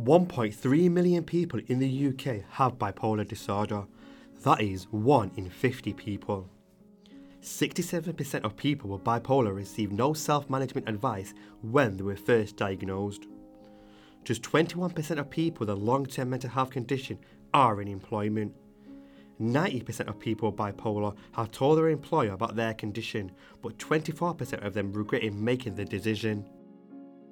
[0.00, 3.84] 1.3 million people in the UK have bipolar disorder.
[4.42, 6.48] That is 1 in 50 people.
[7.40, 13.26] 67% of people with bipolar receive no self management advice when they were first diagnosed.
[14.24, 17.18] Just 21% of people with a long term mental health condition
[17.52, 18.52] are in employment.
[19.40, 23.30] 90% of people with bipolar have told their employer about their condition,
[23.62, 26.44] but 24% of them regretted making the decision.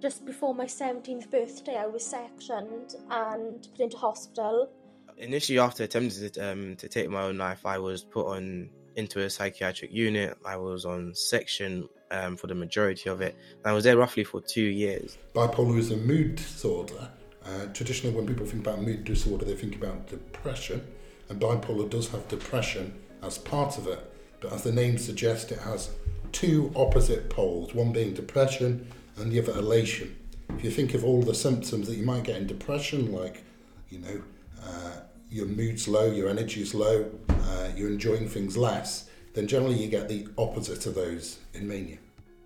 [0.02, 4.68] Just before my 17th birthday, I was sectioned and put into hospital.
[5.16, 9.20] Initially, after attempting to, um, to take my own life, I was put on into
[9.20, 10.36] a psychiatric unit.
[10.44, 13.36] I was on section um, for the majority of it.
[13.64, 15.18] I was there roughly for two years.
[15.34, 17.08] Bipolar is a mood disorder.
[17.46, 20.84] Uh, traditionally, when people think about mood disorder, they think about depression,
[21.28, 24.12] and bipolar does have depression as part of it.
[24.40, 25.90] But as the name suggests, it has
[26.32, 28.88] two opposite poles one being depression
[29.22, 30.16] and the other elation.
[30.58, 33.44] If you think of all the symptoms that you might get in depression, like,
[33.88, 34.22] you know,
[34.62, 39.88] uh, your mood's low, your energy's low, uh, you're enjoying things less, then generally you
[39.88, 41.98] get the opposite of those in mania.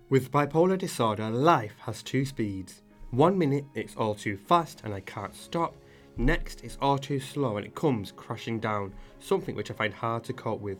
[0.09, 2.81] With bipolar disorder, life has two speeds.
[3.11, 5.75] One minute it's all too fast and I can't stop.
[6.15, 10.23] Next it's all too slow and it comes crashing down, something which I find hard
[10.25, 10.77] to cope with.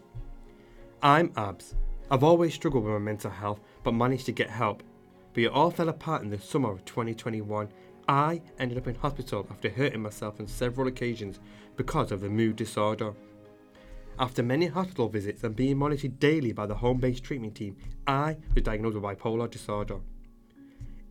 [1.02, 1.74] I'm Abz.
[2.10, 4.82] I've always struggled with my mental health but managed to get help
[5.38, 7.70] but it all fell apart in the summer of 2021.
[8.10, 11.40] I ended up in hospital after hurting myself on several occasions
[11.76, 13.14] because of the mood disorder.
[14.18, 18.38] After many hospital visits and being monitored daily by the home based treatment team, I
[18.56, 20.00] was diagnosed with bipolar disorder.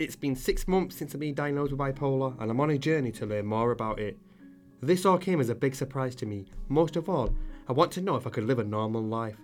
[0.01, 3.13] It's been six months since I've been diagnosed with bipolar, and I'm on a journey
[3.13, 4.19] to learn more about it.
[4.83, 6.47] This all came as a big surprise to me.
[6.69, 7.33] Most of all,
[7.69, 9.37] I want to know if I could live a normal life.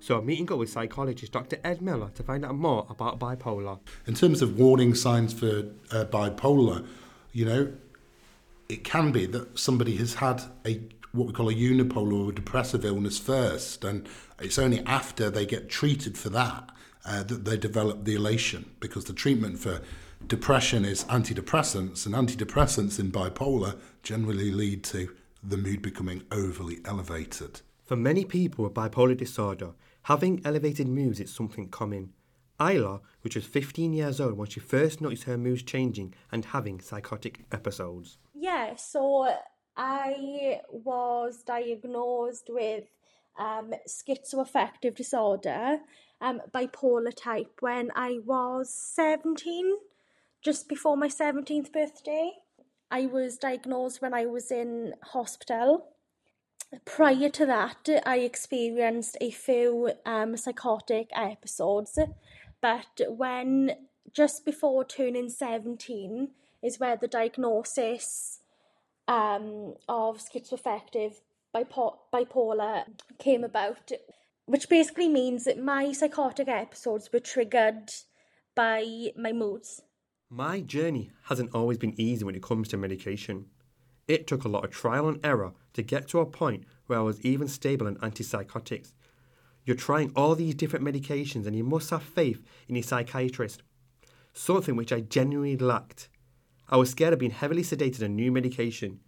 [0.00, 1.58] So I'm meeting up with psychologist Dr.
[1.64, 3.78] Ed Miller to find out more about bipolar.
[4.06, 6.86] In terms of warning signs for uh, bipolar,
[7.32, 7.72] you know,
[8.68, 10.80] it can be that somebody has had a
[11.12, 14.06] what we call a unipolar or depressive illness first, and
[14.38, 16.70] it's only after they get treated for that
[17.04, 19.80] uh, that they develop the elation because the treatment for
[20.26, 27.60] depression is antidepressants, and antidepressants in bipolar generally lead to the mood becoming overly elevated.
[27.88, 29.72] For many people with bipolar disorder,
[30.08, 32.14] Having elevated moods is something common.
[32.58, 36.80] Isla, which was 15 years old when she first noticed her moods changing and having
[36.80, 38.16] psychotic episodes.
[38.32, 39.28] Yeah, so
[39.76, 42.84] I was diagnosed with
[43.38, 45.80] um, schizoaffective disorder,
[46.22, 49.74] um, bipolar type, when I was 17,
[50.42, 52.32] just before my 17th birthday.
[52.90, 55.90] I was diagnosed when I was in hospital
[56.84, 61.98] prior to that, I experienced a few um, psychotic episodes,
[62.60, 63.72] but when
[64.12, 66.28] just before turning 17
[66.62, 68.40] is where the diagnosis
[69.06, 71.20] um, of schizoaffective
[71.54, 72.84] bipo- bipolar
[73.18, 73.92] came about,
[74.46, 77.90] which basically means that my psychotic episodes were triggered
[78.54, 79.82] by my moods.
[80.30, 83.46] My journey hasn't always been easy when it comes to medication.
[84.08, 87.02] It took a lot of trial and error to get to a point where I
[87.02, 88.94] was even stable on antipsychotics.
[89.64, 93.62] You're trying all these different medications and you must have faith in your psychiatrist,
[94.32, 96.08] something which I genuinely lacked.
[96.70, 99.00] I was scared of being heavily sedated on new medication.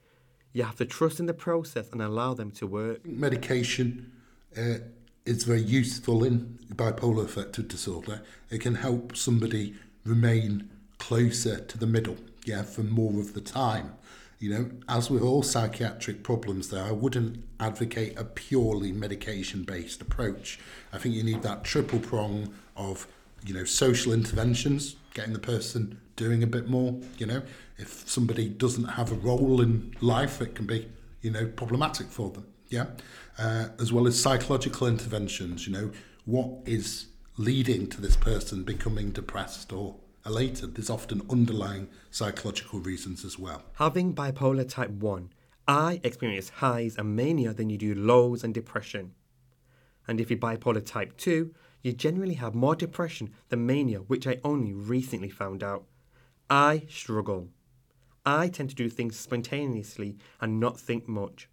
[0.52, 3.06] You have to trust in the process and allow them to work.
[3.06, 4.12] Medication
[4.56, 4.78] uh,
[5.24, 8.22] is very useful in bipolar affective disorder.
[8.50, 9.74] It can help somebody
[10.04, 10.68] remain
[10.98, 13.94] closer to the middle, yeah, for more of the time.
[14.40, 20.00] You know, as with all psychiatric problems, there, I wouldn't advocate a purely medication based
[20.00, 20.58] approach.
[20.94, 23.06] I think you need that triple prong of,
[23.44, 26.98] you know, social interventions, getting the person doing a bit more.
[27.18, 27.42] You know,
[27.76, 30.88] if somebody doesn't have a role in life, it can be,
[31.20, 32.46] you know, problematic for them.
[32.70, 32.86] Yeah.
[33.38, 35.90] Uh, as well as psychological interventions, you know,
[36.24, 43.24] what is leading to this person becoming depressed or elated, there's often underlying psychological reasons
[43.24, 43.62] as well.
[43.74, 45.32] Having bipolar type 1,
[45.66, 49.12] I experience highs and mania than you do lows and depression.
[50.08, 54.38] And if you're bipolar type 2, you generally have more depression than mania, which I
[54.44, 55.84] only recently found out.
[56.48, 57.48] I struggle.
[58.26, 61.48] I tend to do things spontaneously and not think much.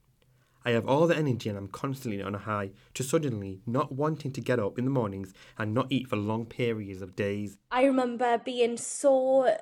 [0.67, 4.33] I have all the energy and I'm constantly on a high to suddenly not wanting
[4.33, 7.57] to get up in the mornings and not eat for long periods of days.
[7.71, 9.55] I remember being so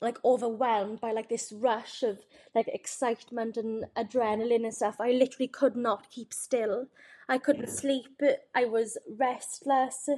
[0.00, 2.20] like overwhelmed by like this rush of
[2.54, 5.00] like excitement and adrenaline and stuff.
[5.00, 6.86] I literally could not keep still.
[7.28, 8.20] I couldn't sleep.
[8.54, 10.08] I was restless.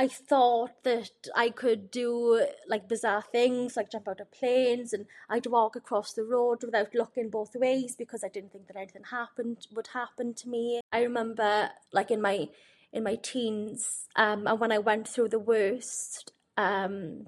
[0.00, 5.04] I thought that I could do like bizarre things, like jump out of planes, and
[5.28, 9.02] I'd walk across the road without looking both ways because I didn't think that anything
[9.10, 10.80] happened would happen to me.
[10.90, 12.48] I remember, like in my
[12.94, 17.26] in my teens, um, and when I went through the worst um,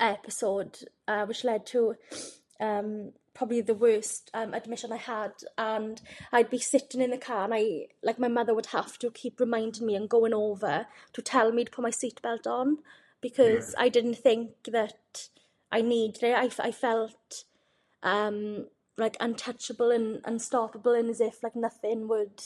[0.00, 1.96] episode, uh, which led to
[2.58, 6.00] um, probably the worst um, admission I had, and
[6.32, 9.40] I'd be sitting in the car, and I like my mother would have to keep
[9.40, 12.78] reminding me and going over to tell me to put my seatbelt on
[13.20, 13.84] because yeah.
[13.84, 15.28] I didn't think that
[15.70, 16.34] I needed it.
[16.34, 17.44] I, I felt
[18.02, 18.66] um,
[18.98, 22.42] like untouchable and unstoppable, and as if like nothing would,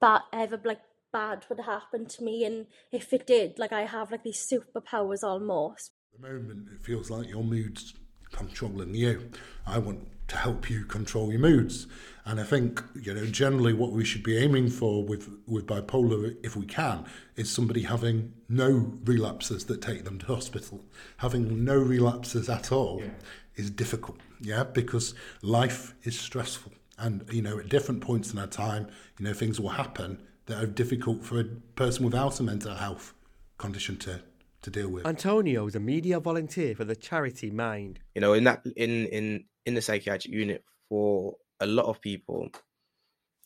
[0.00, 0.80] but ever like
[1.12, 5.22] bad would happen to me, and if it did, like I have like these superpowers
[5.22, 5.92] almost.
[6.12, 7.94] the moment, it feels like your mood's
[8.36, 9.30] controlling you.
[9.66, 11.86] I want to help you control your moods.
[12.24, 16.36] And I think, you know, generally what we should be aiming for with, with bipolar,
[16.42, 17.04] if we can,
[17.36, 20.84] is somebody having no relapses that take them to hospital.
[21.18, 23.10] Having no relapses at all yeah.
[23.54, 26.72] is difficult, yeah, because life is stressful.
[26.98, 30.62] And, you know, at different points in our time, you know, things will happen that
[30.62, 33.14] are difficult for a person without a mental health
[33.58, 34.20] condition to
[34.66, 35.06] to deal with.
[35.06, 38.00] Antonio is a media volunteer for the charity Mind.
[38.14, 42.50] You know, in that in in in the psychiatric unit for a lot of people,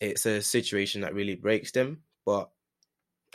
[0.00, 2.02] it's a situation that really breaks them.
[2.24, 2.50] But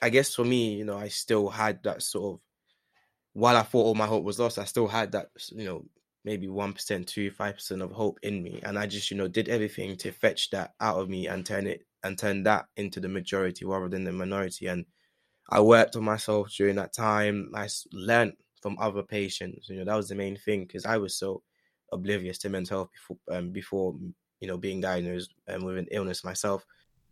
[0.01, 2.39] I guess for me, you know, I still had that sort of
[3.33, 5.85] while I thought all my hope was lost, I still had that, you know,
[6.23, 9.27] maybe one percent, two, five percent of hope in me, and I just, you know,
[9.27, 12.99] did everything to fetch that out of me and turn it and turn that into
[12.99, 14.67] the majority rather than the minority.
[14.67, 14.85] And
[15.49, 17.51] I worked on myself during that time.
[17.55, 19.69] I learned from other patients.
[19.69, 21.43] You know, that was the main thing because I was so
[21.91, 23.95] oblivious to mental health before, um, before
[24.39, 26.65] you know, being diagnosed um, with an illness myself.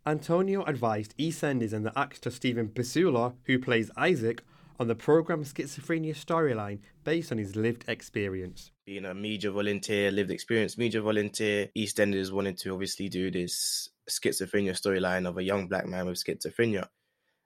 [0.06, 4.42] Antonio advised EastEnders and the actor Stephen Basaula, who plays Isaac,
[4.78, 8.72] on the program Schizophrenia storyline based on his lived experience.
[8.86, 14.72] Being a media volunteer, lived experience media volunteer, EastEnders wanted to obviously do this schizophrenia
[14.72, 16.88] storyline of a young black man with schizophrenia.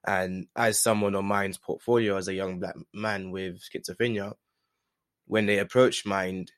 [0.09, 4.33] And as someone on Mind's portfolio as a young black man with schizophrenia,
[5.27, 6.51] when they approached Mind,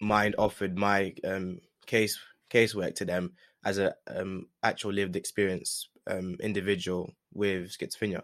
[0.00, 2.18] Mind offered my um, case
[2.50, 8.22] casework to them as an um, actual lived experience um, individual with schizophrenia.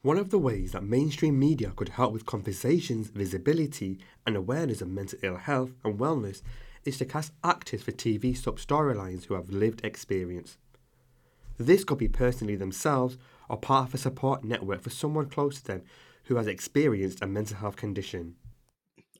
[0.00, 4.88] One of the ways that mainstream media could help with conversations, visibility, and awareness of
[4.88, 6.40] mental ill health and wellness
[6.86, 10.56] is to cast actors for TV sub storylines who have lived experience.
[11.58, 13.18] This could be personally themselves
[13.52, 15.84] or part of a support network for someone close to them
[16.24, 18.34] who has experienced a mental health condition.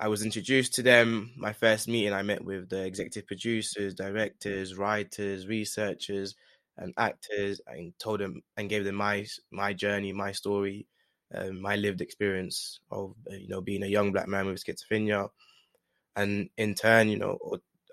[0.00, 1.32] I was introduced to them.
[1.36, 6.34] My first meeting, I met with the executive producers, directors, writers, researchers,
[6.78, 10.88] and actors, and told them and gave them my my journey, my story,
[11.34, 15.28] um, my lived experience of uh, you know being a young black man with schizophrenia,
[16.16, 17.38] and in turn, you know,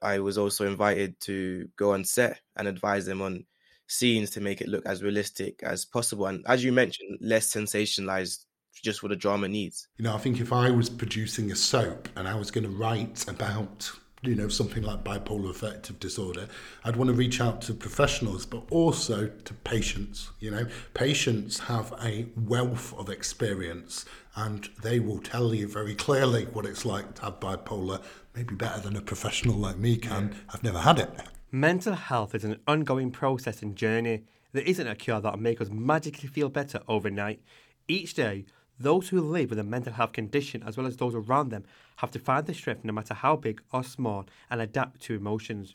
[0.01, 3.45] I was also invited to go on set and advise them on
[3.89, 6.27] scenes to make it look as realistic as possible.
[6.27, 8.45] And as you mentioned, less sensationalized
[8.81, 9.87] just what the drama needs.
[9.97, 12.69] You know, I think if I was producing a soap and I was going to
[12.69, 13.91] write about
[14.21, 16.45] you know something like bipolar affective disorder
[16.83, 21.93] i'd want to reach out to professionals but also to patients you know patients have
[22.03, 24.03] a wealth of experience
[24.35, 28.01] and they will tell you very clearly what it's like to have bipolar
[28.35, 31.09] maybe better than a professional like me can i've never had it
[31.51, 34.21] Mental health is an ongoing process and journey.
[34.51, 37.41] There isn't a cure that'll make us magically feel better overnight.
[37.87, 38.45] Each day,
[38.79, 41.63] those who live with a mental health condition, as well as those around them,
[41.95, 45.73] have to find the strength, no matter how big or small, and adapt to emotions.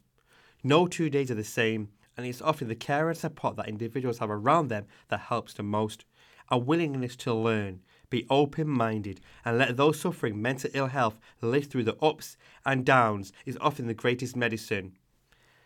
[0.63, 4.19] No two days are the same, and it's often the care and support that individuals
[4.19, 6.05] have around them that helps the most.
[6.51, 11.67] A willingness to learn, be open minded, and let those suffering mental ill health live
[11.67, 14.93] through the ups and downs is often the greatest medicine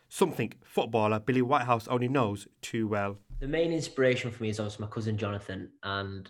[0.08, 3.18] something footballer Billy Whitehouse only knows too well.
[3.40, 6.28] The main inspiration for me is also my cousin Jonathan, and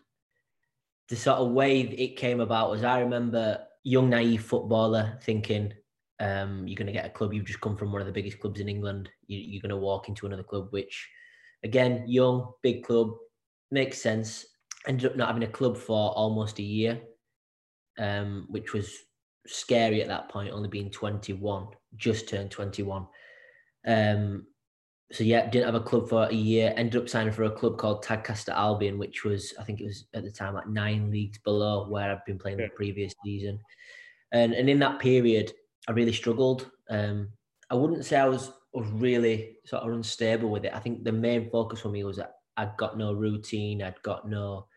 [1.09, 5.73] the sort of way it came about was I remember young naive footballer thinking,
[6.21, 7.33] um, "You're going to get a club.
[7.33, 9.09] You've just come from one of the biggest clubs in England.
[9.27, 11.09] You, are going to walk into another club, which,
[11.65, 13.13] again, young, big club,
[13.71, 14.45] makes sense."
[14.87, 17.01] Ended up not having a club for almost a year,
[17.99, 18.97] um, which was
[19.47, 23.07] scary at that point, only being 21, just turned 21.
[23.89, 24.47] Um,
[25.11, 26.75] so yeah, didn't have a club for a year.
[26.77, 30.05] Ended up signing for a club called Tadcaster Albion, which was I think it was
[30.15, 32.67] at the time like nine leagues below where I'd been playing yeah.
[32.67, 33.59] the previous season.
[34.33, 35.53] And and in that period,
[35.89, 36.71] I really struggled.
[36.91, 37.31] Um,
[37.71, 40.75] I wouldn't say I was was really sort of unstable with it.
[40.75, 43.83] I think the main focus for me was that I'd got no routine.
[43.83, 44.69] I'd got no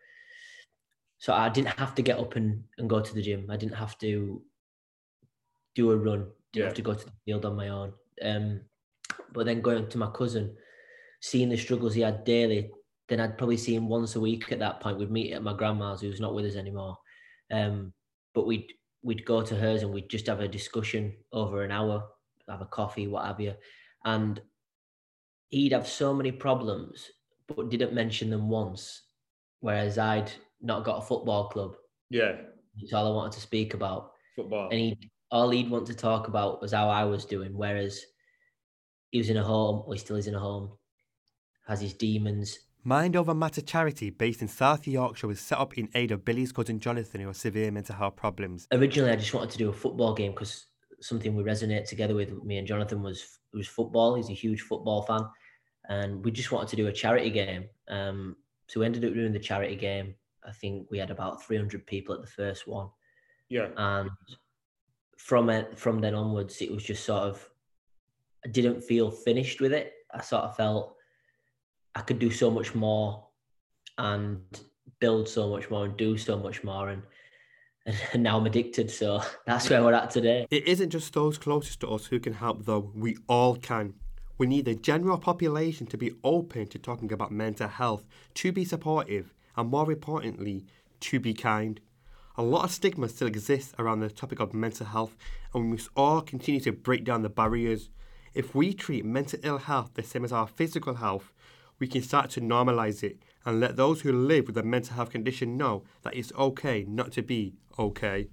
[1.22, 3.46] so I didn't have to get up and, and go to the gym.
[3.48, 4.42] I didn't have to
[5.76, 6.26] do a run.
[6.52, 6.64] Didn't Yeah.
[6.64, 7.92] have to go to the field on my own.
[8.20, 8.62] Um,
[9.32, 10.56] but then going to my cousin,
[11.20, 12.70] seeing the struggles he had daily,
[13.08, 14.98] then I'd probably see him once a week at that point.
[14.98, 16.96] We'd meet at my grandma's, who's not with us anymore.
[17.50, 17.92] Um,
[18.34, 18.72] but we'd
[19.04, 22.04] we'd go to hers and we'd just have a discussion over an hour,
[22.48, 23.54] have a coffee, what have you.
[24.04, 24.40] And
[25.48, 27.10] he'd have so many problems,
[27.48, 29.02] but didn't mention them once.
[29.60, 31.74] Whereas I'd not got a football club.
[32.10, 32.36] Yeah,
[32.78, 34.12] It's all I wanted to speak about.
[34.36, 34.68] football.
[34.70, 37.56] And he all he'd want to talk about was how I was doing.
[37.56, 38.04] Whereas
[39.12, 40.70] he was in a home, or he still is in a home,
[41.68, 42.58] has his demons.
[42.82, 46.50] Mind Over Matter charity based in South Yorkshire was set up in aid of Billy's
[46.50, 48.66] cousin Jonathan who has severe mental health problems.
[48.72, 50.66] Originally, I just wanted to do a football game because
[51.00, 54.14] something we resonate together with me and Jonathan was was football.
[54.14, 55.28] He's a huge football fan,
[55.88, 57.66] and we just wanted to do a charity game.
[57.88, 58.34] Um,
[58.66, 60.14] so we ended up doing the charity game.
[60.44, 62.88] I think we had about 300 people at the first one.
[63.48, 63.68] Yeah.
[63.76, 64.10] and
[65.18, 67.48] from it from then onwards it was just sort of
[68.44, 70.96] i didn't feel finished with it i sort of felt
[71.94, 73.26] i could do so much more
[73.98, 74.40] and
[75.00, 77.02] build so much more and do so much more and
[78.12, 81.80] and now i'm addicted so that's where we're at today It isn't just those closest
[81.80, 82.92] to us who can help, though.
[82.94, 83.94] We all can.
[84.38, 88.64] We need the general population to be open to talking about mental health, to be
[88.64, 90.66] supportive, and more importantly,
[91.00, 91.80] to be kind.
[92.36, 95.16] A lot of stigma still exists around the topic of mental health,
[95.52, 97.90] and we must all continue to break down the barriers.
[98.34, 101.32] If we treat mental ill health the same as our physical health,
[101.78, 105.10] we can start to normalize it and let those who live with a mental health
[105.10, 108.28] condition know that it's okay not to be okay.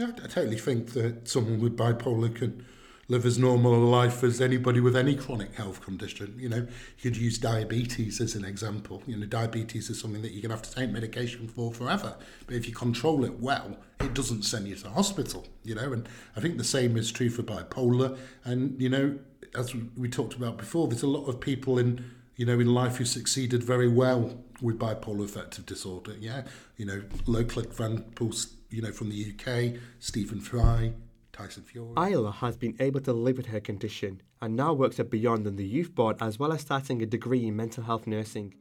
[0.00, 2.64] I totally think that someone with bipolar can
[3.08, 6.34] live as normal a life as anybody with any chronic health condition.
[6.38, 6.66] You know,
[6.98, 9.02] you could use diabetes as an example.
[9.06, 12.16] You know, diabetes is something that you're going to have to take medication for forever.
[12.46, 15.92] But if you control it well, it doesn't send you to hospital, you know.
[15.92, 18.16] And I think the same is true for bipolar.
[18.44, 19.18] And, you know,
[19.54, 22.04] as we- we talked about before, there's a lot of people in,
[22.36, 26.14] you know, in life who succeeded very well with bipolar affective disorder.
[26.18, 30.94] Yeah, you know, local examples, you know, from the UK, Stephen Fry,
[31.32, 31.92] Tyson Fury.
[31.96, 35.56] Isla has been able to live with her condition and now works at Beyond on
[35.56, 38.54] the Youth Board as well as starting a degree in mental health nursing.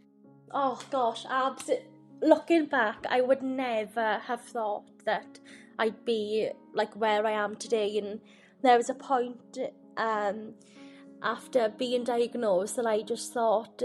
[0.53, 1.69] Oh gosh, Abz.
[2.21, 5.39] Looking back, I would never have thought that
[5.79, 7.97] I'd be like where I am today.
[7.97, 8.21] And
[8.61, 9.57] there was a point
[9.97, 10.53] um,
[11.23, 13.81] after being diagnosed that I just thought,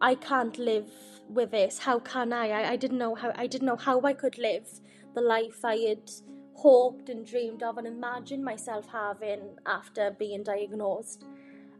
[0.00, 0.90] I can't live
[1.28, 1.78] with this.
[1.78, 2.48] How can I?
[2.50, 3.32] I, I didn't know how.
[3.34, 4.68] I didn't know how I could live
[5.14, 6.10] the life I had
[6.54, 11.24] hoped and dreamed of and imagined myself having after being diagnosed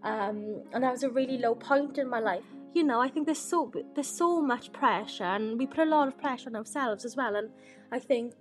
[0.04, 2.44] um, and that was a really low point in my life.
[2.75, 6.09] You know, I think there's so there's so much pressure, and we put a lot
[6.09, 7.37] of pressure on ourselves as well.
[7.37, 7.50] And
[7.92, 8.35] I think,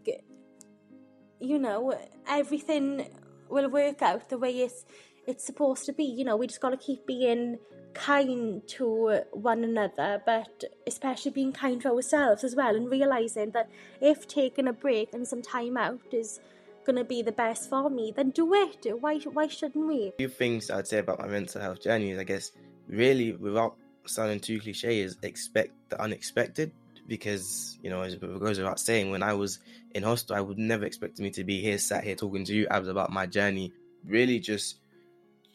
[1.40, 1.94] you know,
[2.28, 3.10] everything
[3.50, 4.86] will work out the way it's
[5.28, 6.04] it's supposed to be.
[6.04, 7.60] You know, we just got to keep being
[7.94, 13.70] kind to one another, but especially being kind to ourselves as well, and realizing that
[14.00, 16.40] if taking a break and some time out is
[16.86, 18.86] going to be the best for me, then do it.
[19.00, 20.14] Why why shouldn't we?
[20.18, 22.52] few things I'd say about my mental health journey is, I guess,
[22.88, 23.76] really, without
[24.06, 26.72] sounding too cliche, is expect the unexpected.
[27.08, 29.60] Because, you know, as it goes without saying, when I was
[29.94, 32.68] in hospital, I would never expect me to be here, sat here talking to you,
[32.68, 33.74] Abz, about my journey.
[34.06, 34.78] Really, just,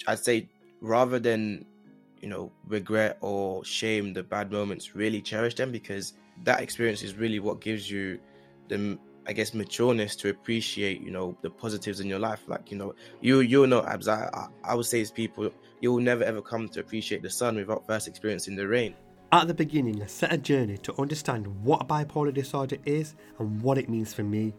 [0.07, 0.49] I'd say,
[0.81, 1.65] rather than,
[2.21, 7.15] you know, regret or shame the bad moments, really cherish them because that experience is
[7.15, 8.19] really what gives you
[8.69, 8.99] the
[9.29, 12.43] I guess matureness to appreciate, you know, the positives in your life.
[12.47, 14.07] Like, you know, you you'll know, Abz.
[14.07, 15.51] I, I I would say, as people,
[15.81, 18.95] you'll never ever come to appreciate the sun without first experiencing the rain.
[19.33, 23.61] At the beginning, I set a journey to understand what a bipolar disorder is and
[23.61, 24.55] what it means for me.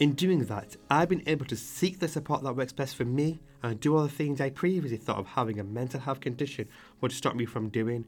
[0.00, 3.38] In doing that, I've been able to seek the support that works best for me
[3.62, 6.68] and do all the things I previously thought of having a mental health condition
[7.02, 8.06] would stop me from doing.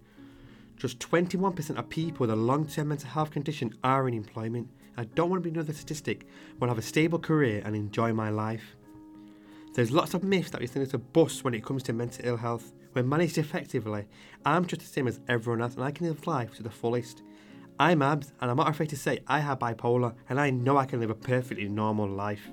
[0.78, 4.68] Just 21% of people with a long term mental health condition are in employment.
[4.96, 6.24] I don't want to be another statistic.
[6.24, 8.74] I want to have a stable career and enjoy my life.
[9.74, 12.24] There's lots of myths that we think is a bust when it comes to mental
[12.24, 12.72] ill health.
[12.94, 14.06] When managed effectively,
[14.46, 17.22] I'm just the same as everyone else and I can live life to the fullest.
[17.82, 20.86] I'm Abz and I'm not afraid to say I have bipolar and I know I
[20.86, 22.48] can live a perfectly normal life.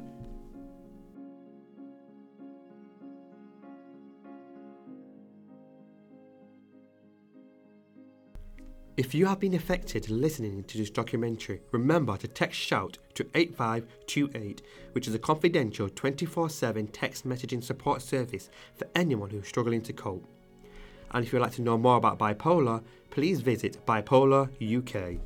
[8.98, 14.64] If you have been affected listening to this documentary, remember to text SHOUT to 8528,
[14.94, 19.94] which is a confidential 24 7 text messaging support service for anyone who's struggling to
[19.94, 20.28] cope.
[21.12, 25.20] And if you'd like to know more about bipolar, please visit Bipolar UK.